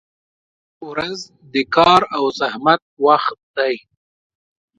[0.89, 1.19] •ورځ
[1.53, 3.75] د کار او زحمت وخت دی.